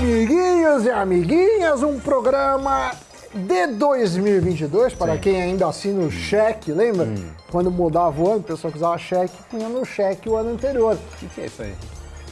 amiguinhos 0.00 0.84
e 0.84 0.90
amiguinhas, 0.90 1.82
um 1.82 1.98
programa 1.98 2.92
de 3.34 3.66
2022, 3.68 4.94
para 4.94 5.14
Sim. 5.14 5.20
quem 5.20 5.42
ainda 5.42 5.66
assina 5.68 6.04
o 6.04 6.10
cheque, 6.10 6.70
lembra? 6.70 7.08
Quando 7.50 7.70
mudava 7.70 8.20
o 8.20 8.28
ano, 8.30 8.40
a 8.40 8.42
pessoa 8.42 8.70
que 8.70 8.76
usava 8.76 8.98
cheque 8.98 9.34
punha 9.50 9.68
no 9.68 9.84
cheque 9.84 10.28
o 10.28 10.36
ano 10.36 10.50
anterior. 10.50 10.94
O 10.94 11.16
que, 11.16 11.26
que 11.26 11.40
é 11.40 11.46
isso 11.46 11.62
aí? 11.62 11.74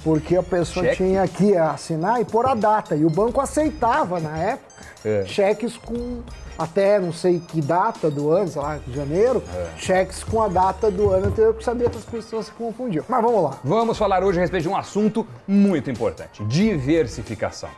Porque 0.02 0.36
a 0.36 0.42
pessoa 0.42 0.84
Cheque? 0.84 0.96
tinha 0.98 1.26
que 1.26 1.56
assinar 1.56 2.20
e 2.20 2.26
pôr 2.26 2.44
a 2.46 2.54
data. 2.54 2.94
E 2.94 3.06
o 3.06 3.10
banco 3.10 3.40
aceitava, 3.40 4.20
na 4.20 4.36
época, 4.36 4.74
É. 5.02 5.24
cheques 5.26 5.76
com 5.78 6.20
até 6.58 6.98
não 6.98 7.12
sei 7.12 7.40
que 7.40 7.60
data 7.60 8.10
do 8.10 8.30
ano, 8.30 8.48
sei 8.48 8.62
lá, 8.62 8.78
janeiro, 8.92 9.42
É. 9.54 9.68
cheques 9.78 10.22
com 10.22 10.42
a 10.42 10.48
data 10.48 10.90
do 10.90 11.10
ano 11.10 11.26
anterior, 11.26 11.52
porque 11.52 11.64
sabia 11.64 11.88
que 11.90 11.98
as 11.98 12.04
pessoas 12.04 12.46
se 12.46 12.52
confundiam. 12.52 13.04
Mas 13.08 13.22
vamos 13.22 13.42
lá. 13.42 13.58
Vamos 13.64 13.98
falar 13.98 14.22
hoje 14.22 14.38
a 14.38 14.42
respeito 14.42 14.62
de 14.62 14.68
um 14.68 14.76
assunto 14.76 15.26
muito 15.46 15.90
importante: 15.90 16.44
diversificação. 16.44 17.70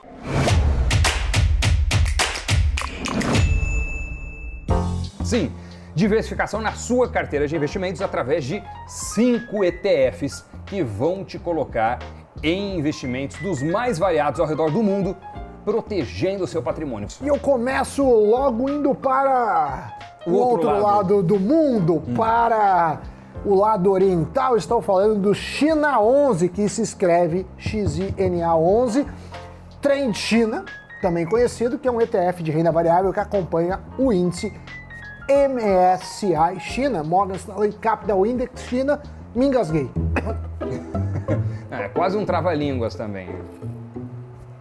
Sim, 5.25 5.51
diversificação 5.95 6.61
na 6.61 6.73
sua 6.73 7.09
carteira 7.09 7.49
de 7.49 7.57
investimentos 7.57 8.01
através 8.01 8.45
de 8.45 8.63
cinco 8.87 9.65
ETFs 9.65 10.45
que 10.67 10.83
vão 10.83 11.25
te 11.25 11.39
colocar 11.39 11.99
em 12.43 12.79
investimentos 12.79 13.39
dos 13.39 13.63
mais 13.63 13.99
variados 13.99 14.39
ao 14.41 14.47
redor 14.47 14.71
do 14.71 14.83
mundo, 14.83 15.17
protegendo 15.67 16.45
o 16.45 16.47
seu 16.47 16.63
patrimônio. 16.63 17.09
E 17.21 17.27
eu 17.27 17.41
começo 17.41 18.05
logo 18.05 18.71
indo 18.71 18.95
para 18.95 19.93
o, 20.25 20.31
O 20.31 20.35
outro 20.35 20.69
outro 20.69 20.69
lado. 20.69 21.15
lado. 21.17 21.23
do 21.25 21.41
mundo, 21.41 22.01
para 22.17 23.01
o 23.45 23.53
lado 23.53 23.91
oriental. 23.91 24.57
Estou 24.57 24.81
falando 24.81 25.21
do 25.21 25.35
China 25.35 26.01
11, 26.01 26.49
que 26.51 26.69
se 26.69 26.83
escreve 26.83 27.45
XINA 27.59 28.55
11. 28.55 29.05
Trend 29.83 30.17
China, 30.17 30.65
também 31.03 31.27
conhecido, 31.27 31.79
que 31.79 31.89
é 31.89 31.91
um 31.91 32.01
ETF 32.01 32.45
de 32.45 32.53
renda 32.53 32.71
variável 32.71 33.13
que 33.13 33.19
acompanha 33.21 33.81
o 33.99 34.13
índice 34.13 34.53
MSCI 35.29 36.61
China, 36.61 37.03
Morgan 37.03 37.35
Stanley 37.35 37.73
Capital 37.73 38.25
Index 38.25 38.63
China. 38.63 39.03
Me 39.35 39.47
engasguei. 39.47 39.91
É 41.69 41.89
quase 41.89 42.17
um 42.17 42.25
trava-línguas 42.25 42.95
também. 42.95 43.29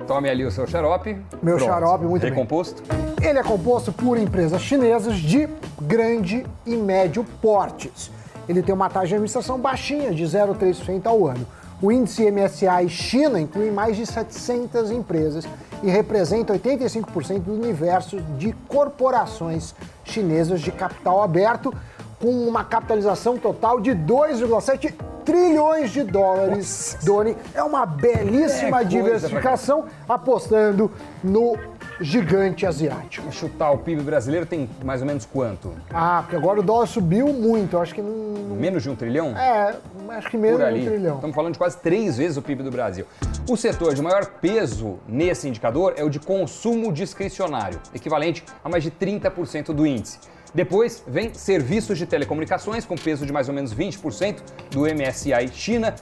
Tome 0.07 0.29
ali 0.29 0.45
o 0.45 0.51
seu 0.51 0.67
xarope. 0.67 1.17
Meu 1.41 1.57
xarope, 1.57 2.05
muito 2.05 2.21
bem. 2.21 2.31
Recomposto. 2.31 2.83
Ele 3.21 3.39
é 3.39 3.43
composto 3.43 3.91
por 3.91 4.17
empresas 4.17 4.61
chinesas 4.61 5.15
de 5.15 5.49
grande 5.81 6.45
e 6.65 6.75
médio 6.75 7.25
portes. 7.41 8.11
Ele 8.47 8.61
tem 8.61 8.73
uma 8.73 8.87
taxa 8.87 9.07
de 9.07 9.13
administração 9.15 9.59
baixinha, 9.59 10.11
de 10.13 10.23
0,3% 10.23 11.07
ao 11.07 11.25
ano. 11.25 11.45
O 11.81 11.91
índice 11.91 12.29
MSCI 12.31 12.87
China 12.87 13.39
inclui 13.39 13.71
mais 13.71 13.97
de 13.97 14.05
700 14.05 14.91
empresas 14.91 15.45
e 15.83 15.89
representa 15.89 16.53
85% 16.53 17.39
do 17.39 17.53
universo 17.53 18.21
de 18.37 18.53
corporações 18.67 19.75
chinesas 20.03 20.61
de 20.61 20.71
capital 20.71 21.21
aberto, 21.21 21.73
com 22.19 22.29
uma 22.47 22.63
capitalização 22.63 23.37
total 23.37 23.81
de 23.81 23.91
2,7 23.91 24.93
trilhões 25.25 25.91
de 25.91 26.03
dólares. 26.03 26.97
Doni, 27.03 27.35
é 27.53 27.63
uma 27.63 27.85
belíssima 27.85 28.81
É 28.81 28.83
diversificação 28.83 29.85
apostando 30.07 30.91
no 31.23 31.57
gigante 31.99 32.65
asiático. 32.65 33.31
Chutar 33.31 33.71
o 33.71 33.77
PIB 33.79 34.01
brasileiro 34.01 34.45
tem 34.45 34.69
mais 34.83 35.01
ou 35.01 35.07
menos 35.07 35.25
quanto? 35.25 35.73
Ah, 35.93 36.21
porque 36.21 36.35
agora 36.35 36.59
o 36.59 36.63
dólar 36.63 36.87
subiu 36.87 37.27
muito, 37.27 37.75
eu 37.75 37.81
acho 37.81 37.93
que 37.93 38.01
não... 38.01 38.55
Menos 38.55 38.83
de 38.83 38.89
um 38.89 38.95
trilhão? 38.95 39.37
É, 39.37 39.75
acho 40.09 40.29
que 40.29 40.37
menos 40.37 40.59
de 40.59 40.65
um 40.65 40.85
trilhão. 40.85 41.15
Estamos 41.15 41.35
falando 41.35 41.53
de 41.53 41.59
quase 41.59 41.77
três 41.77 42.17
vezes 42.17 42.37
o 42.37 42.41
PIB 42.41 42.63
do 42.63 42.71
Brasil. 42.71 43.05
O 43.49 43.57
setor 43.57 43.93
de 43.93 44.01
maior 44.01 44.25
peso 44.25 44.99
nesse 45.07 45.47
indicador 45.47 45.93
é 45.97 46.03
o 46.03 46.09
de 46.09 46.19
consumo 46.19 46.91
discricionário, 46.91 47.79
equivalente 47.93 48.43
a 48.63 48.69
mais 48.69 48.83
de 48.83 48.91
30% 48.91 49.73
do 49.73 49.85
índice. 49.85 50.19
Depois 50.53 51.03
vem 51.05 51.33
serviços 51.33 51.97
de 51.97 52.05
telecomunicações, 52.05 52.85
com 52.85 52.95
peso 52.95 53.25
de 53.25 53.33
mais 53.33 53.49
ou 53.49 53.53
menos 53.53 53.75
20% 53.75 54.37
do 54.71 54.83
MSCI 54.85 55.49
China. 55.51 55.93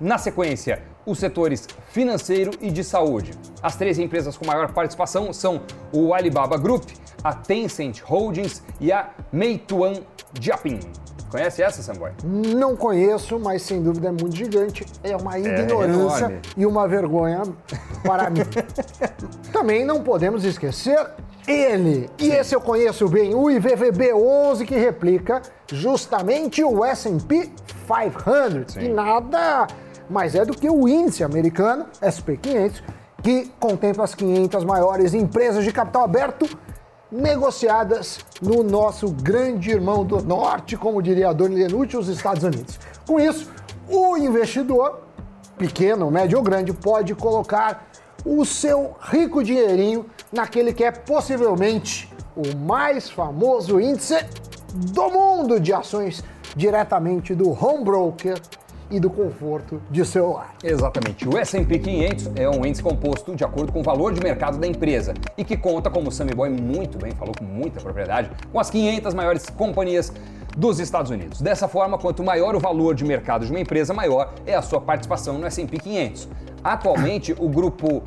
Na 0.00 0.18
sequência, 0.18 0.82
os 1.06 1.18
setores 1.18 1.68
financeiro 1.90 2.52
e 2.60 2.70
de 2.70 2.82
saúde. 2.84 3.32
As 3.62 3.76
três 3.76 3.98
empresas 3.98 4.36
com 4.36 4.46
maior 4.46 4.72
participação 4.72 5.32
são 5.32 5.62
o 5.92 6.14
Alibaba 6.14 6.56
Group, 6.56 6.84
a 7.22 7.32
Tencent 7.32 8.00
Holdings 8.02 8.62
e 8.80 8.92
a 8.92 9.10
Meituan 9.32 9.94
Diaping. 10.32 10.80
Conhece 11.32 11.62
essa, 11.62 11.82
Samboy? 11.82 12.10
Não 12.22 12.76
conheço, 12.76 13.38
mas 13.38 13.62
sem 13.62 13.82
dúvida 13.82 14.08
é 14.08 14.10
muito 14.12 14.36
gigante. 14.36 14.84
É 15.02 15.16
uma 15.16 15.38
ignorância 15.38 16.26
enorme. 16.26 16.40
e 16.58 16.66
uma 16.66 16.86
vergonha 16.86 17.42
para 18.02 18.28
mim. 18.28 18.42
Também 19.50 19.82
não 19.82 20.02
podemos 20.02 20.44
esquecer 20.44 20.98
ele. 21.48 22.10
E 22.18 22.28
esse 22.28 22.54
eu 22.54 22.60
conheço 22.60 23.08
bem, 23.08 23.34
o 23.34 23.44
IVVB11, 23.44 24.66
que 24.66 24.74
replica 24.74 25.40
justamente 25.72 26.62
o 26.62 26.84
S&P 26.84 27.50
500, 27.86 28.74
que 28.74 28.88
nada 28.88 29.66
mais 30.12 30.34
é 30.34 30.44
do 30.44 30.56
que 30.56 30.68
o 30.68 30.86
índice 30.86 31.24
americano, 31.24 31.86
SP500, 32.00 32.82
que 33.22 33.50
contempla 33.58 34.04
as 34.04 34.14
500 34.14 34.64
maiores 34.64 35.14
empresas 35.14 35.64
de 35.64 35.72
capital 35.72 36.04
aberto 36.04 36.48
negociadas 37.10 38.20
no 38.40 38.62
nosso 38.62 39.10
grande 39.10 39.70
irmão 39.70 40.04
do 40.04 40.22
norte, 40.22 40.76
como 40.76 41.02
diria 41.02 41.28
a 41.28 41.32
Dona 41.32 41.54
Lenucci, 41.54 41.96
os 41.96 42.08
Estados 42.08 42.42
Unidos. 42.42 42.78
Com 43.06 43.20
isso, 43.20 43.50
o 43.88 44.16
investidor, 44.16 45.00
pequeno, 45.58 46.10
médio 46.10 46.38
ou 46.38 46.44
grande, 46.44 46.72
pode 46.72 47.14
colocar 47.14 47.86
o 48.24 48.44
seu 48.44 48.96
rico 49.00 49.42
dinheirinho 49.42 50.06
naquele 50.32 50.72
que 50.72 50.84
é 50.84 50.90
possivelmente 50.90 52.10
o 52.34 52.56
mais 52.56 53.10
famoso 53.10 53.78
índice 53.78 54.24
do 54.72 55.10
mundo 55.10 55.60
de 55.60 55.72
ações 55.72 56.24
diretamente 56.56 57.34
do 57.34 57.50
home 57.50 57.84
broker 57.84 58.40
e 58.92 59.00
do 59.00 59.08
conforto 59.08 59.80
de 59.90 60.04
seu 60.04 60.32
lar. 60.32 60.54
Exatamente. 60.62 61.26
O 61.26 61.38
S&P 61.38 61.78
500 61.78 62.30
é 62.36 62.48
um 62.48 62.64
índice 62.64 62.82
composto 62.82 63.34
de 63.34 63.42
acordo 63.42 63.72
com 63.72 63.80
o 63.80 63.82
valor 63.82 64.12
de 64.12 64.20
mercado 64.20 64.58
da 64.58 64.66
empresa 64.66 65.14
e 65.36 65.42
que 65.42 65.56
conta, 65.56 65.90
como 65.90 66.10
o 66.10 66.12
Sammy 66.12 66.34
Boy 66.34 66.50
muito 66.50 66.98
bem 66.98 67.12
falou 67.12 67.34
com 67.36 67.44
muita 67.44 67.80
propriedade, 67.80 68.30
com 68.52 68.60
as 68.60 68.68
500 68.68 69.14
maiores 69.14 69.46
companhias 69.48 70.12
dos 70.54 70.78
Estados 70.78 71.10
Unidos. 71.10 71.40
Dessa 71.40 71.66
forma, 71.66 71.96
quanto 71.96 72.22
maior 72.22 72.54
o 72.54 72.60
valor 72.60 72.94
de 72.94 73.04
mercado 73.04 73.46
de 73.46 73.50
uma 73.50 73.60
empresa, 73.60 73.94
maior 73.94 74.34
é 74.44 74.54
a 74.54 74.60
sua 74.60 74.80
participação 74.80 75.38
no 75.38 75.46
S&P 75.46 75.78
500. 75.78 76.28
Atualmente, 76.62 77.34
o 77.38 77.48
grupo 77.48 78.02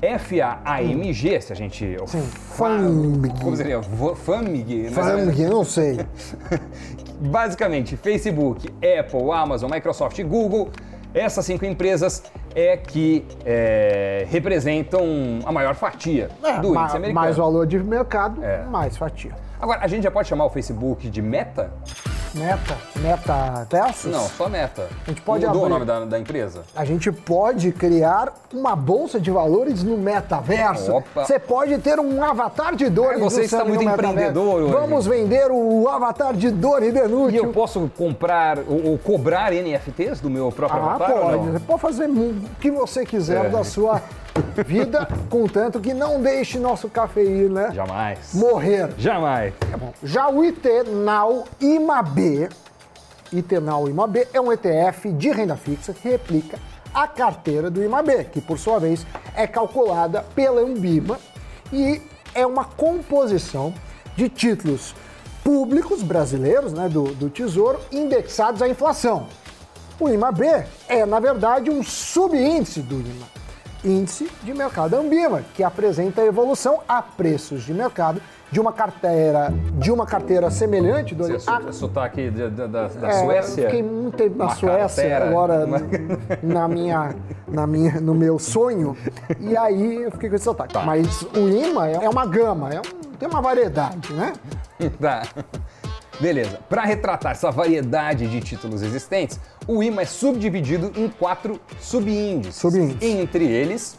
FAAMG, 0.00 1.40
se 1.40 1.52
a 1.52 1.56
gente... 1.56 1.96
FAMG. 2.56 3.40
Como 3.40 3.56
seria? 3.56 3.80
FAMG? 3.82 4.74
menos. 4.74 4.94
Falando 4.94 5.32
que 5.32 5.46
não 5.46 5.64
sei. 5.64 5.98
Basicamente, 7.22 7.96
Facebook, 7.96 8.68
Apple, 8.98 9.30
Amazon, 9.32 9.70
Microsoft 9.70 10.18
e 10.18 10.22
Google, 10.24 10.70
essas 11.14 11.44
cinco 11.44 11.64
empresas 11.64 12.22
é 12.54 12.76
que 12.76 13.24
é, 13.44 14.26
representam 14.28 15.04
a 15.44 15.52
maior 15.52 15.74
fatia 15.74 16.28
É, 16.42 16.58
do 16.58 16.74
índice 16.74 16.96
americano. 16.96 17.14
mais 17.14 17.36
valor 17.36 17.66
de 17.66 17.78
mercado, 17.78 18.42
É. 18.44 18.64
mais 18.64 18.96
fatia. 18.96 19.32
Agora, 19.60 19.80
a 19.82 19.86
gente 19.86 20.02
já 20.02 20.10
pode 20.10 20.26
chamar 20.28 20.46
o 20.46 20.50
Facebook 20.50 21.08
de 21.08 21.22
Meta? 21.22 21.70
Meta, 22.34 22.78
meta 22.96 23.66
versus? 23.70 24.10
Não, 24.10 24.26
só 24.26 24.48
Meta. 24.48 24.88
A 25.06 25.10
gente 25.10 25.20
pode 25.20 25.44
Mudou 25.46 25.64
abrir- 25.64 25.74
o 25.74 25.78
nome 25.78 25.84
da, 25.84 26.04
da 26.06 26.18
empresa? 26.18 26.62
A 26.74 26.82
gente 26.82 27.12
pode 27.12 27.70
criar 27.72 28.32
uma 28.52 28.74
bolsa 28.74 29.20
de 29.20 29.30
valores 29.30 29.82
no 29.82 29.98
metaverso. 29.98 30.92
Opa. 30.96 31.24
Você 31.26 31.38
pode 31.38 31.76
ter 31.78 32.00
um 32.00 32.22
avatar 32.24 32.74
de 32.74 32.88
Doni. 32.88 33.16
Ah, 33.16 33.18
você 33.18 33.42
está 33.42 33.58
Sammy 33.58 33.72
muito 33.72 33.84
empreendedor 33.84 34.62
hoje. 34.62 34.72
Vamos 34.72 35.06
vender 35.06 35.50
o 35.50 35.86
avatar 35.88 36.32
de 36.32 36.50
Doni 36.50 36.86
E 36.88 36.92
Denútil. 36.92 37.44
eu 37.44 37.52
posso 37.52 37.90
comprar 37.98 38.58
ou, 38.60 38.92
ou 38.92 38.98
cobrar 38.98 39.52
NFTs 39.52 40.20
do 40.20 40.30
meu 40.30 40.50
próprio 40.50 40.80
Ah, 40.80 40.94
avatar 40.94 41.12
pode. 41.12 41.50
Você 41.50 41.60
pode 41.60 41.80
fazer 41.82 42.06
o 42.08 42.34
que 42.58 42.70
você 42.70 43.04
quiser 43.04 43.44
É. 43.44 43.48
da 43.50 43.62
sua 43.62 44.00
vida, 44.66 45.08
contanto 45.30 45.80
que 45.80 45.94
não 45.94 46.20
deixe 46.20 46.58
nosso 46.58 46.88
cafeína 46.88 47.72
Jamais. 47.72 48.34
morrer. 48.34 48.90
Jamais. 48.98 49.54
Já 50.02 50.28
o 50.28 50.44
Itenal 50.44 51.44
IMAB, 51.60 52.48
Itenal 53.32 53.88
IMAB 53.88 54.28
é 54.32 54.40
um 54.40 54.52
ETF 54.52 55.12
de 55.12 55.30
renda 55.30 55.56
fixa 55.56 55.92
que 55.92 56.08
replica 56.08 56.58
a 56.92 57.08
carteira 57.08 57.70
do 57.70 57.82
IMAB, 57.82 58.24
que 58.30 58.40
por 58.40 58.58
sua 58.58 58.78
vez 58.78 59.06
é 59.34 59.46
calculada 59.46 60.24
pela 60.34 60.60
Ambima 60.60 61.18
e 61.72 62.00
é 62.34 62.46
uma 62.46 62.64
composição 62.64 63.72
de 64.16 64.28
títulos 64.28 64.94
públicos 65.42 66.02
brasileiros, 66.02 66.72
né, 66.72 66.88
do, 66.88 67.04
do 67.14 67.28
Tesouro, 67.28 67.80
indexados 67.90 68.62
à 68.62 68.68
inflação. 68.68 69.26
O 69.98 70.08
IMAB 70.08 70.66
é, 70.88 71.06
na 71.06 71.18
verdade, 71.18 71.70
um 71.70 71.82
subíndice 71.82 72.80
do 72.80 72.96
IMA, 72.96 73.26
índice 73.84 74.30
de 74.42 74.54
mercado 74.54 74.94
Ambima, 74.96 75.42
que 75.54 75.62
apresenta 75.62 76.22
a 76.22 76.26
evolução 76.26 76.80
a 76.88 77.02
preços 77.02 77.62
de 77.62 77.74
mercado 77.74 78.20
de 78.50 78.60
uma 78.60 78.72
carteira, 78.72 79.52
de 79.78 79.90
uma 79.90 80.04
carteira 80.06 80.50
semelhante, 80.50 81.14
Você 81.14 81.38
a... 81.50 81.72
sotaque 81.72 82.30
da, 82.30 82.66
da, 82.66 82.88
da 82.88 83.08
é, 83.08 83.24
Suécia? 83.24 83.64
Fiquei 83.64 83.82
muito 83.82 84.16
tempo 84.16 84.36
na 84.36 84.44
Uma 84.44 84.54
Suécia, 84.54 85.02
carteira. 85.08 85.28
agora 85.28 85.66
na 86.42 86.68
minha, 86.68 87.14
na 87.48 87.66
minha, 87.66 88.00
no 88.00 88.14
meu 88.14 88.38
sonho, 88.38 88.96
e 89.40 89.56
aí 89.56 90.02
eu 90.02 90.10
fiquei 90.10 90.28
com 90.28 90.36
esse 90.36 90.44
sotaque. 90.44 90.74
Tá. 90.74 90.82
Mas 90.82 91.22
o 91.22 91.48
imã 91.48 91.86
é 91.88 92.08
uma 92.08 92.26
gama, 92.26 92.68
é 92.72 92.78
um- 92.78 93.02
tem 93.18 93.28
uma 93.28 93.40
variedade, 93.40 94.12
né? 94.12 94.32
Tá. 95.00 95.22
Beleza. 96.20 96.58
Para 96.68 96.82
retratar 96.82 97.32
essa 97.32 97.50
variedade 97.50 98.28
de 98.28 98.40
títulos 98.40 98.82
existentes, 98.82 99.40
o 99.66 99.82
IMA 99.82 100.02
é 100.02 100.04
subdividido 100.04 100.92
em 100.96 101.08
quatro 101.08 101.60
subíndices. 101.80 102.56
Subíndices. 102.56 103.02
Entre 103.02 103.44
eles, 103.44 103.98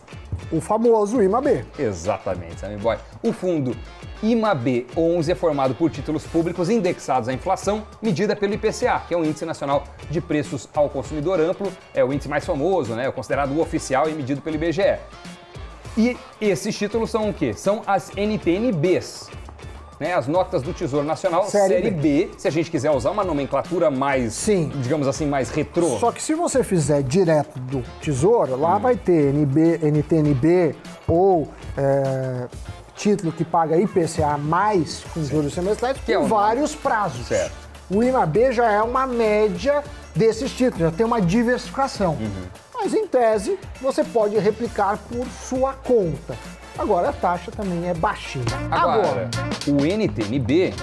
O 0.52 0.60
famoso 0.60 1.22
imã 1.22 1.42
B. 1.42 1.64
exatamente, 1.80 2.60
Sammy 2.60 2.78
Boy. 2.78 2.98
O 3.24 3.32
fundo 3.32 3.76
IMA 4.22 4.56
B11 4.56 5.30
é 5.30 5.36
formado 5.36 5.76
por 5.76 5.90
títulos 5.92 6.26
públicos 6.26 6.70
indexados 6.70 7.30
à 7.30 7.34
inflação, 7.34 7.84
medida 8.02 8.36
pelo 8.36 8.54
IPCA, 8.54 9.02
que 9.08 9.14
é 9.14 9.18
o 9.18 9.24
Índice 9.24 9.46
Nacional 9.46 9.84
de 10.10 10.20
Preços 10.22 10.68
ao 10.74 10.90
Consumidor 10.90 11.40
Amplo, 11.40 11.72
é 11.94 12.04
o 12.04 12.12
índice 12.12 12.30
mais 12.30 12.46
famoso, 12.46 12.94
né? 12.96 13.08
É 13.08 13.12
considerado 13.12 13.52
o 13.52 13.62
oficial 13.62 14.10
e 14.10 14.14
medido 14.14 14.42
pelo 14.42 14.56
IBGE. 14.56 14.98
E 15.98 16.18
esses 16.42 16.76
títulos 16.78 17.12
são 17.12 17.30
o 17.30 17.34
quê? 17.34 17.54
São 17.54 17.84
as 17.86 18.12
NTNBs. 18.16 19.30
Né, 20.00 20.14
as 20.14 20.28
notas 20.28 20.62
do 20.62 20.74
Tesouro 20.74 21.06
Nacional, 21.06 21.46
Série 21.46 21.76
série, 21.76 21.92
B. 21.92 22.32
se 22.38 22.48
a 22.48 22.52
gente 22.52 22.70
quiser 22.72 22.92
usar 22.92 23.12
uma 23.12 23.24
nomenclatura 23.24 23.90
mais, 23.92 24.34
Sim. 24.34 24.72
digamos 24.82 25.08
assim, 25.08 25.26
mais 25.26 25.50
retrô. 25.50 25.98
Só 26.00 26.12
que 26.12 26.22
se 26.22 26.34
você 26.34 26.64
fizer 26.64 27.04
direto 27.04 27.60
do 27.60 27.84
Tesouro, 28.02 28.54
Hum. 28.56 28.62
lá 28.62 28.78
vai 28.78 28.96
ter 28.96 29.34
NB, 29.34 29.80
NTNB 29.84 30.76
ou 31.08 31.48
é, 31.78 32.48
título 32.96 33.32
que 33.32 33.44
paga 33.46 33.78
IPCA 33.78 34.38
mais 34.38 35.04
com 35.14 35.24
juros 35.24 35.54
semestrais 35.54 35.98
é 36.08 36.16
com 36.16 36.24
o 36.24 36.28
vários 36.28 36.76
prazos. 36.76 37.28
Certo. 37.28 37.54
O 37.90 38.02
IMAB 38.04 38.52
já 38.52 38.72
é 38.72 38.82
uma 38.82 39.06
média 39.06 39.84
desses 40.16 40.52
títulos, 40.52 40.80
já 40.80 40.92
tem 40.92 41.06
uma 41.06 41.22
diversificação. 41.22 42.14
Uhum. 42.14 42.44
Mas 42.74 42.94
em 42.94 43.06
tese, 43.08 43.58
você 43.82 44.04
pode 44.04 44.38
replicar 44.40 44.98
por 45.10 45.26
sua 45.28 45.74
conta. 45.74 46.36
Agora 46.78 47.10
a 47.10 47.14
taxa 47.14 47.52
também 47.52 47.88
é 47.88 47.94
baixinha. 47.94 48.46
Agora, 48.72 49.30
o 49.68 49.86
NTNB 49.86 50.74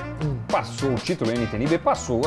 passou, 0.48 0.90
o 0.90 0.94
título 0.94 1.30
NTNB 1.32 1.78
passou 1.78 2.20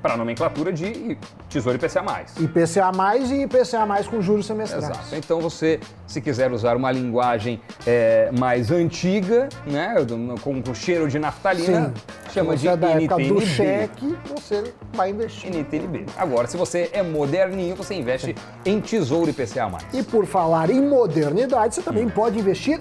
para 0.00 0.14
a 0.14 0.16
nomenclatura 0.16 0.72
de 0.72 1.18
Tesouro 1.50 1.76
IPCA+. 1.76 2.02
IPCA 2.38 2.90
mais 2.94 3.30
e 3.30 3.42
IPCA 3.42 3.84
mais 3.84 4.06
com 4.06 4.22
juros 4.22 4.46
semestrais. 4.46 4.84
Exato. 4.84 5.14
Então 5.14 5.40
você, 5.40 5.78
se 6.06 6.22
quiser 6.22 6.50
usar 6.50 6.74
uma 6.74 6.90
linguagem 6.90 7.60
é, 7.86 8.30
mais 8.32 8.70
antiga, 8.70 9.50
né, 9.66 9.94
com, 10.42 10.62
com 10.62 10.74
cheiro 10.74 11.06
de 11.06 11.18
naftalina, 11.18 11.92
chama 12.32 12.56
Se 12.56 12.62
de 12.62 12.68
você 12.68 12.68
é 12.68 12.76
da 12.78 12.88
época 12.88 13.16
do 13.16 13.20
NTNB. 13.20 13.46
cheque, 13.46 14.18
você 14.34 14.74
vai 14.94 15.10
investir. 15.10 15.50
NTNB. 15.50 16.06
Agora, 16.16 16.46
se 16.46 16.56
você 16.56 16.88
é 16.94 17.02
moderninho, 17.02 17.76
você 17.76 17.94
investe 17.94 18.34
em 18.64 18.80
Tesouro 18.80 19.28
IPCA+. 19.28 19.70
E 19.92 20.02
por 20.02 20.24
falar 20.24 20.70
em 20.70 20.80
modernidade, 20.80 21.74
você 21.74 21.82
também 21.82 22.08
pode 22.08 22.38
investir 22.38 22.80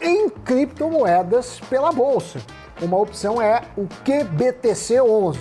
em 0.00 0.28
criptomoedas 0.28 1.60
pela 1.68 1.92
bolsa. 1.92 2.40
Uma 2.80 2.98
opção 2.98 3.40
é 3.40 3.62
o 3.76 3.86
QBTC11. 4.04 5.38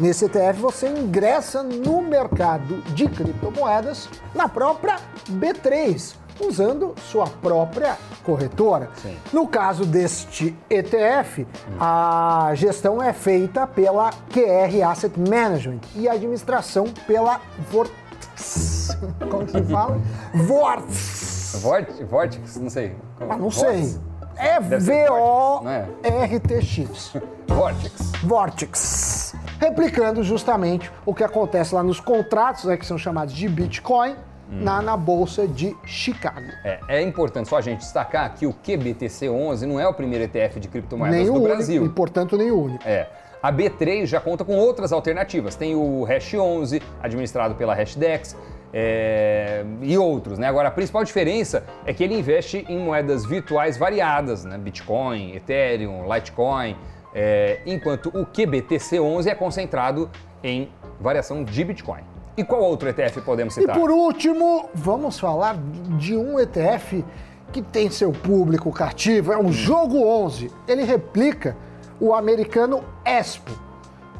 Nesse 0.00 0.24
ETF 0.24 0.58
você 0.60 0.88
ingressa 0.88 1.62
no 1.62 2.00
mercado 2.02 2.78
de 2.94 3.06
criptomoedas 3.08 4.08
na 4.34 4.48
própria 4.48 4.96
B3, 5.30 6.14
usando 6.40 6.94
sua 7.10 7.26
própria 7.26 7.96
corretora. 8.24 8.90
Sim. 9.02 9.16
No 9.32 9.46
caso 9.46 9.84
deste 9.84 10.56
ETF, 10.70 11.46
a 11.78 12.52
gestão 12.54 13.02
é 13.02 13.12
feita 13.12 13.66
pela 13.66 14.10
QR 14.30 14.90
Asset 14.90 15.18
Management 15.20 15.80
e 15.94 16.08
a 16.08 16.12
administração 16.12 16.86
pela 17.06 17.40
Vortex. 17.70 18.96
Como 19.30 19.48
se 19.48 19.62
fala? 19.64 20.00
Vortex. 20.34 21.11
Vort- 21.58 22.02
Vortex, 22.04 22.56
não 22.56 22.70
sei. 22.70 22.94
Ah, 23.20 23.36
não 23.36 23.50
Vortex? 23.50 23.86
sei. 23.86 24.00
É 24.36 24.58
Vortex, 24.60 24.86
não 24.86 25.70
é? 25.70 25.86
V-O-R-T-X. 26.02 27.12
Vortex. 27.48 28.12
Vortex. 28.22 29.34
Replicando 29.60 30.22
justamente 30.22 30.90
o 31.06 31.14
que 31.14 31.22
acontece 31.22 31.74
lá 31.74 31.82
nos 31.82 32.00
contratos, 32.00 32.64
né, 32.64 32.76
que 32.76 32.86
são 32.86 32.98
chamados 32.98 33.34
de 33.34 33.48
Bitcoin, 33.48 34.16
na, 34.50 34.82
na 34.82 34.96
Bolsa 34.98 35.46
de 35.48 35.74
Chicago. 35.84 36.40
É, 36.62 36.78
é 36.88 37.00
importante 37.02 37.48
só 37.48 37.56
a 37.56 37.60
gente 37.62 37.78
destacar 37.78 38.34
que 38.34 38.46
o 38.46 38.52
QBTC11 38.52 39.62
não 39.62 39.80
é 39.80 39.88
o 39.88 39.94
primeiro 39.94 40.24
ETF 40.24 40.60
de 40.60 40.68
criptomoedas 40.68 41.16
nem 41.16 41.24
do 41.26 41.32
único, 41.32 41.48
Brasil. 41.48 41.86
e 41.86 41.88
portanto 41.88 42.36
nem 42.36 42.50
o 42.50 42.60
único. 42.64 42.86
É. 42.86 43.08
A 43.42 43.50
B3 43.50 44.04
já 44.06 44.20
conta 44.20 44.44
com 44.44 44.54
outras 44.56 44.92
alternativas. 44.92 45.56
Tem 45.56 45.74
o 45.74 46.04
Hash 46.04 46.34
11, 46.34 46.82
administrado 47.02 47.54
pela 47.54 47.74
Hashdex, 47.74 48.36
é, 48.72 49.64
e 49.80 49.96
outros. 49.98 50.38
Né? 50.38 50.46
Agora, 50.46 50.68
a 50.68 50.70
principal 50.70 51.04
diferença 51.04 51.64
é 51.84 51.92
que 51.92 52.02
ele 52.02 52.18
investe 52.18 52.64
em 52.68 52.78
moedas 52.78 53.24
virtuais 53.24 53.76
variadas, 53.76 54.44
né? 54.44 54.56
Bitcoin, 54.56 55.34
Ethereum, 55.34 56.12
Litecoin, 56.12 56.76
é, 57.14 57.60
enquanto 57.66 58.06
o 58.08 58.24
QBTC11 58.26 59.26
é 59.26 59.34
concentrado 59.34 60.10
em 60.42 60.70
variação 61.00 61.44
de 61.44 61.64
Bitcoin. 61.64 62.02
E 62.36 62.42
qual 62.42 62.62
outro 62.62 62.88
ETF 62.88 63.20
podemos 63.20 63.56
E 63.56 63.60
citar? 63.60 63.76
por 63.76 63.90
último, 63.90 64.70
vamos 64.74 65.20
falar 65.20 65.56
de 65.98 66.16
um 66.16 66.40
ETF 66.40 67.04
que 67.52 67.60
tem 67.60 67.90
seu 67.90 68.10
público 68.10 68.72
cativo, 68.72 69.32
é 69.32 69.38
o 69.38 69.52
Jogo 69.52 70.02
11. 70.02 70.50
Ele 70.66 70.84
replica 70.84 71.54
o 72.00 72.14
americano 72.14 72.82
ESPO, 73.04 73.52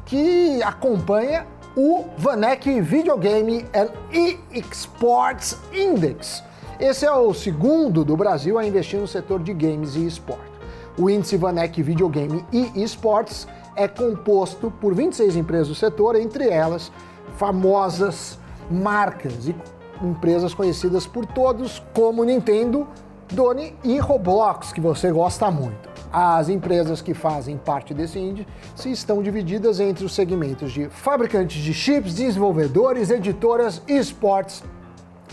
que 0.05 0.61
acompanha 0.61 1.47
o 1.75 2.05
Vanek 2.17 2.81
Video 2.81 3.17
Game 3.17 3.65
and 3.73 3.89
e-Sports 4.11 5.57
Index. 5.73 6.43
Esse 6.79 7.05
é 7.05 7.11
o 7.11 7.33
segundo 7.33 8.05
do 8.05 8.15
Brasil 8.15 8.59
a 8.59 8.65
investir 8.65 8.99
no 8.99 9.07
setor 9.07 9.41
de 9.41 9.53
games 9.53 9.95
e 9.95 10.05
esporte. 10.05 10.53
O 10.97 11.09
índice 11.09 11.35
Vanek 11.35 11.81
Video 11.81 12.07
Game 12.09 12.45
e 12.51 12.83
eSports 12.83 13.47
é 13.75 13.87
composto 13.87 14.69
por 14.69 14.93
26 14.93 15.35
empresas 15.35 15.67
do 15.69 15.75
setor, 15.75 16.15
entre 16.15 16.47
elas 16.47 16.91
famosas 17.37 18.37
marcas 18.69 19.47
e 19.47 19.55
empresas 20.03 20.53
conhecidas 20.53 21.07
por 21.07 21.25
todos, 21.25 21.81
como 21.93 22.23
Nintendo, 22.23 22.87
Doni 23.31 23.75
e 23.83 23.97
Roblox, 23.97 24.71
que 24.71 24.81
você 24.81 25.11
gosta 25.11 25.49
muito. 25.49 25.92
As 26.13 26.47
empresas 26.47 27.01
que 27.01 27.15
fazem 27.15 27.57
parte 27.57 27.91
desse 27.91 28.19
índice 28.19 28.45
estão 28.85 29.23
divididas 29.23 29.79
entre 29.79 30.05
os 30.05 30.13
segmentos 30.13 30.71
de 30.71 30.87
fabricantes 30.87 31.59
de 31.63 31.73
chips, 31.73 32.13
desenvolvedores, 32.13 33.09
editoras, 33.09 33.81
esportes 33.87 34.63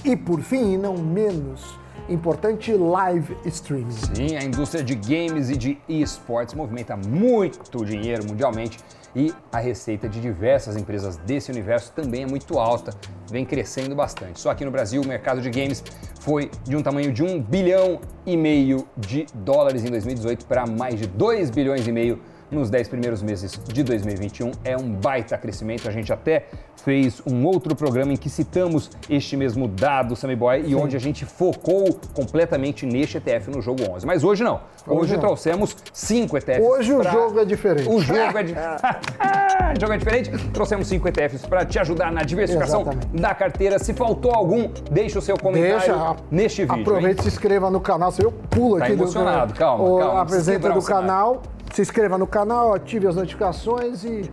e, 0.03 0.17
por 0.17 0.41
fim, 0.41 0.79
não 0.79 0.97
menos 0.97 1.79
importante, 2.09 2.73
live 2.73 3.37
streaming. 3.44 3.91
Sim, 3.91 4.37
a 4.37 4.43
indústria 4.43 4.82
de 4.82 4.94
games 4.94 5.51
e 5.51 5.56
de 5.56 5.79
esportes 5.87 6.55
movimenta 6.55 6.96
muito 6.96 7.84
dinheiro 7.84 8.27
mundialmente 8.27 8.79
e 9.14 9.32
a 9.52 9.58
receita 9.58 10.08
de 10.08 10.20
diversas 10.20 10.76
empresas 10.76 11.17
desse 11.19 11.50
universo 11.50 11.93
também 11.93 12.22
é 12.22 12.26
muito 12.26 12.58
alta, 12.58 12.93
vem 13.31 13.44
crescendo 13.44 13.94
bastante. 13.94 14.40
Só 14.40 14.50
aqui 14.50 14.64
no 14.64 14.70
Brasil, 14.70 15.02
o 15.02 15.06
mercado 15.06 15.40
de 15.40 15.50
games 15.50 15.82
foi 16.20 16.50
de 16.64 16.76
um 16.76 16.82
tamanho 16.82 17.12
de 17.12 17.22
1 17.22 17.40
bilhão 17.43 18.00
e 18.26 18.36
meio 18.36 18.86
de 18.96 19.26
dólares 19.34 19.84
em 19.84 19.90
2018 19.90 20.46
para 20.46 20.67
mais 20.67 20.98
de 20.98 21.06
2 21.06 21.50
bilhões 21.50 21.86
e 21.86 21.93
meio 21.93 22.20
nos 22.51 22.69
10 22.71 22.89
primeiros 22.89 23.23
meses 23.23 23.59
de 23.73 23.83
2021. 23.83 24.51
É 24.65 24.77
um 24.77 24.91
baita 24.93 25.37
crescimento. 25.39 25.89
A 25.89 25.93
gente 25.93 26.13
até 26.13 26.47
fez 26.85 27.21
um 27.27 27.45
outro 27.45 27.77
programa 27.77 28.13
em 28.13 28.17
que 28.17 28.31
citamos 28.31 28.91
este 29.09 29.37
mesmo 29.37 29.69
dado, 29.69 30.17
Sammy 30.17 30.35
Boy, 30.35 30.65
e 30.67 30.75
onde 30.75 30.97
a 30.97 30.99
gente 31.01 31.25
focou 31.27 31.99
completamente 32.15 32.87
neste 32.87 33.19
ETF 33.19 33.51
no 33.51 33.61
jogo 33.61 33.83
11. 33.91 34.07
Mas 34.07 34.25
hoje 34.25 34.43
não. 34.43 34.61
Hoje, 34.87 35.01
Hoje 35.01 35.13
não. 35.15 35.21
trouxemos 35.21 35.77
cinco 35.93 36.37
ETFs. 36.39 36.65
Hoje 36.67 36.93
o 36.95 37.01
pra- 37.01 37.11
jogo 37.13 37.39
é 37.41 37.45
diferente. 37.45 37.89
O 37.89 38.01
jogo 38.01 38.39
é, 38.39 38.43
di- 38.43 38.53
o 38.53 38.57
jogo 39.81 39.93
é 39.93 39.97
diferente. 39.99 40.31
Trouxemos 40.53 40.87
cinco 40.89 41.07
ETFs 41.09 41.45
para 41.47 41.65
te 41.67 41.79
ajudar 41.79 42.11
na 42.11 42.23
diversificação 42.23 42.81
Exatamente. 42.83 43.07
da 43.21 43.35
carteira. 43.35 43.79
Se 43.79 43.93
faltou 43.93 44.33
algum, 44.33 44.71
deixa 44.91 45.19
o 45.19 45.23
seu 45.23 45.37
comentário 45.39 45.79
Deixa, 45.95 46.17
neste 46.31 46.63
vídeo. 46.65 46.81
Aproveita 46.81 47.21
e 47.21 47.23
se 47.25 47.29
inscreva 47.29 47.71
no 47.71 47.81
canal. 47.81 48.11
Você 48.11 48.23
viu? 48.23 48.33
Pula 48.49 48.79
Tá 48.81 48.85
aqui. 48.87 48.97
do- 48.97 49.03
emocionado, 49.05 49.55
calma, 49.55 49.85
o 49.85 49.99
calma, 49.99 50.23
apresenta 50.23 50.71
do 50.71 50.79
o 50.79 50.83
canal. 50.83 51.43
Se 51.72 51.82
inscreva 51.82 52.19
no 52.19 52.27
canal, 52.27 52.74
ative 52.74 53.06
as 53.06 53.17
notificações 53.17 54.05
e. 54.05 54.31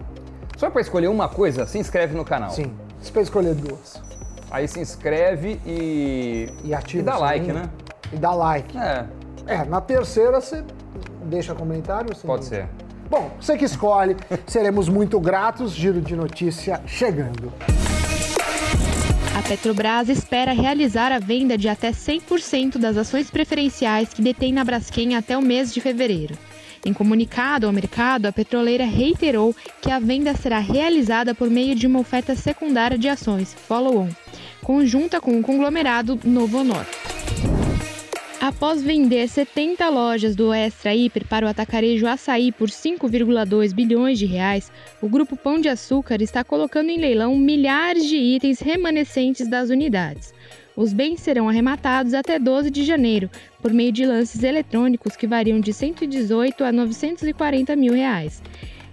Só 0.57 0.69
para 0.71 0.81
escolher 0.81 1.07
uma 1.07 1.29
coisa, 1.29 1.67
se 1.67 1.77
inscreve 1.77 2.15
no 2.15 2.25
canal. 2.25 2.49
Sim, 2.49 2.71
você 2.99 3.11
pode 3.11 3.25
escolher 3.25 3.53
duas. 3.53 4.01
Aí 4.49 4.67
se 4.67 4.79
inscreve 4.79 5.59
e. 5.65 6.49
E 6.63 6.73
ativa 6.73 7.01
E 7.01 7.05
dá 7.05 7.17
o 7.17 7.21
like, 7.21 7.45
sininho. 7.45 7.63
né? 7.63 7.69
E 8.11 8.15
dá 8.17 8.33
like. 8.33 8.77
É, 8.77 9.05
É, 9.45 9.65
na 9.65 9.79
terceira 9.79 10.41
você 10.41 10.63
deixa 11.25 11.53
comentário. 11.53 12.13
você 12.15 12.25
pode 12.25 12.43
não- 12.43 12.49
ser. 12.49 12.67
Bom, 13.09 13.31
você 13.39 13.55
que 13.57 13.63
escolhe, 13.65 14.17
seremos 14.47 14.89
muito 14.89 15.19
gratos. 15.19 15.71
Giro 15.73 16.01
de 16.01 16.15
notícia 16.15 16.81
chegando. 16.85 17.53
A 19.37 19.41
Petrobras 19.47 20.09
espera 20.09 20.51
realizar 20.51 21.11
a 21.11 21.19
venda 21.19 21.57
de 21.57 21.69
até 21.69 21.91
100% 21.91 22.77
das 22.79 22.97
ações 22.97 23.29
preferenciais 23.29 24.09
que 24.13 24.21
detém 24.21 24.51
na 24.51 24.63
Braskem 24.63 25.15
até 25.15 25.37
o 25.37 25.41
mês 25.41 25.71
de 25.73 25.79
fevereiro. 25.79 26.35
Em 26.87 26.93
comunicado 26.93 27.67
ao 27.67 27.73
mercado, 27.73 28.27
a 28.27 28.31
petroleira 28.31 28.85
reiterou 28.85 29.53
que 29.81 29.91
a 29.91 29.99
venda 29.99 30.33
será 30.33 30.57
realizada 30.59 31.35
por 31.35 31.49
meio 31.49 31.75
de 31.75 31.85
uma 31.85 31.99
oferta 31.99 32.33
secundária 32.33 32.97
de 32.97 33.09
ações, 33.09 33.53
follow-on, 33.53 34.07
conjunta 34.63 35.19
com 35.19 35.37
o 35.37 35.43
conglomerado 35.43 36.17
Novo 36.23 36.59
Honor. 36.59 36.85
Após 38.39 38.81
vender 38.81 39.27
70 39.27 39.89
lojas 39.89 40.33
do 40.33 40.53
Extra 40.53 40.95
Hiper 40.95 41.27
para 41.27 41.45
o 41.45 41.49
atacarejo 41.49 42.07
Açaí 42.07 42.53
por 42.53 42.69
5,2 42.69 43.73
bilhões 43.73 44.17
de 44.17 44.25
reais, 44.25 44.71
o 45.01 45.09
grupo 45.09 45.35
Pão 45.35 45.59
de 45.59 45.67
Açúcar 45.67 46.21
está 46.21 46.41
colocando 46.41 46.89
em 46.89 47.01
leilão 47.01 47.35
milhares 47.35 48.05
de 48.05 48.15
itens 48.15 48.61
remanescentes 48.61 49.49
das 49.49 49.69
unidades. 49.69 50.33
Os 50.77 50.93
bens 50.93 51.21
serão 51.21 51.49
arrematados 51.49 52.13
até 52.13 52.37
12 52.37 52.69
de 52.69 52.83
janeiro, 52.83 53.31
por 53.63 53.73
meio 53.73 53.91
de 53.91 54.05
lances 54.05 54.43
eletrônicos 54.43 55.15
que 55.15 55.25
variam 55.25 55.59
de 55.59 55.73
118 55.73 56.63
a 56.63 56.71
940 56.71 57.75
mil 57.75 57.93
reais. 57.93 58.43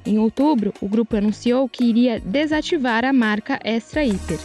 Em 0.06 0.18
outubro, 0.18 0.72
o 0.80 0.88
grupo 0.88 1.14
anunciou 1.14 1.68
que 1.68 1.84
iria 1.84 2.18
desativar 2.18 3.04
a 3.04 3.12
marca 3.12 3.60
Extra 3.62 4.02
Hiper. 4.02 4.38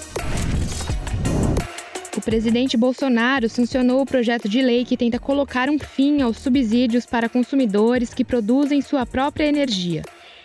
O 2.17 2.21
presidente 2.21 2.75
Bolsonaro 2.75 3.47
sancionou 3.47 4.01
o 4.01 4.05
projeto 4.05 4.49
de 4.49 4.61
lei 4.61 4.83
que 4.83 4.97
tenta 4.97 5.17
colocar 5.17 5.69
um 5.69 5.79
fim 5.79 6.21
aos 6.21 6.39
subsídios 6.39 7.05
para 7.05 7.29
consumidores 7.29 8.13
que 8.13 8.25
produzem 8.25 8.81
sua 8.81 9.05
própria 9.05 9.45
energia. 9.45 10.01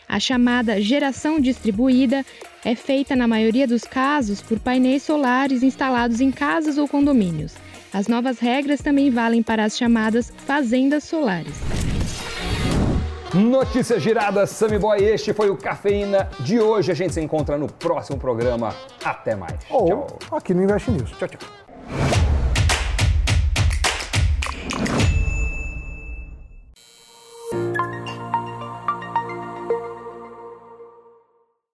A 0.08 0.20
chamada 0.20 0.80
geração 0.80 1.40
distribuída 1.40 2.24
é 2.64 2.74
feita, 2.74 3.16
na 3.16 3.26
maioria 3.26 3.66
dos 3.66 3.82
casos, 3.82 4.40
por 4.40 4.58
painéis 4.58 5.02
solares 5.02 5.62
instalados 5.62 6.20
em 6.20 6.30
casas 6.30 6.78
ou 6.78 6.86
condomínios. 6.86 7.54
As 7.92 8.08
novas 8.08 8.38
regras 8.38 8.80
também 8.80 9.10
valem 9.10 9.42
para 9.42 9.64
as 9.64 9.76
chamadas 9.76 10.32
fazendas 10.46 11.04
solares. 11.04 11.54
Notícias 13.34 14.00
giradas, 14.00 14.50
Sammy 14.50 14.78
Boy. 14.78 15.02
Este 15.02 15.32
foi 15.32 15.50
o 15.50 15.56
Cafeína 15.56 16.30
de 16.40 16.60
hoje. 16.60 16.92
A 16.92 16.94
gente 16.94 17.14
se 17.14 17.20
encontra 17.20 17.58
no 17.58 17.66
próximo 17.66 18.16
programa. 18.16 18.72
Até 19.04 19.34
mais. 19.34 19.58
Ou 19.68 19.86
Tchau. 19.86 20.18
aqui 20.30 20.54
no 20.54 20.62
Invest 20.62 20.90
News. 20.90 21.10
Tchau, 21.18 21.28
tchau. 21.28 21.63